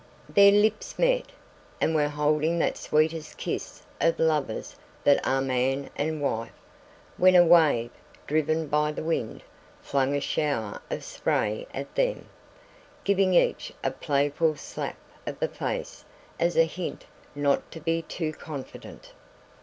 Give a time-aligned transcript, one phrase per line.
[0.27, 1.25] Their lips met,
[1.79, 6.55] and were holding that sweetest kiss of lovers that are man and wife,
[7.17, 7.91] when a wave,
[8.25, 9.43] driven by the wind,
[9.79, 12.27] flung a shower of spray at them,
[13.03, 16.03] giving each a playful slap of the face
[16.39, 17.05] as a hint
[17.35, 19.13] not to be too confident.